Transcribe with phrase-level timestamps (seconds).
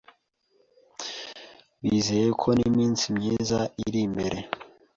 [1.81, 4.37] Bizeye ko n'iminsi myiza iri imbere.